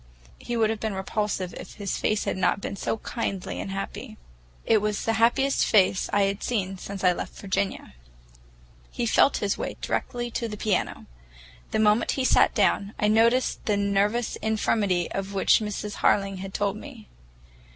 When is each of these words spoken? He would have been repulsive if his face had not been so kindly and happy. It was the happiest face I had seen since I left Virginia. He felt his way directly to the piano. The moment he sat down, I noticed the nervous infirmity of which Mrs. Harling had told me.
He 0.39 0.57
would 0.57 0.71
have 0.71 0.79
been 0.79 0.95
repulsive 0.95 1.53
if 1.53 1.75
his 1.75 1.95
face 1.99 2.23
had 2.23 2.35
not 2.35 2.59
been 2.59 2.75
so 2.75 2.97
kindly 2.97 3.61
and 3.61 3.69
happy. 3.69 4.17
It 4.65 4.79
was 4.81 5.05
the 5.05 5.13
happiest 5.21 5.63
face 5.63 6.09
I 6.11 6.23
had 6.23 6.41
seen 6.41 6.79
since 6.79 7.03
I 7.03 7.13
left 7.13 7.35
Virginia. 7.37 7.93
He 8.89 9.05
felt 9.05 9.37
his 9.45 9.59
way 9.59 9.77
directly 9.79 10.31
to 10.31 10.47
the 10.47 10.57
piano. 10.57 11.05
The 11.69 11.77
moment 11.77 12.13
he 12.13 12.25
sat 12.25 12.55
down, 12.55 12.95
I 12.99 13.09
noticed 13.09 13.63
the 13.67 13.77
nervous 13.77 14.37
infirmity 14.37 15.11
of 15.11 15.35
which 15.35 15.59
Mrs. 15.59 15.97
Harling 15.97 16.37
had 16.39 16.51
told 16.55 16.77
me. 16.77 17.07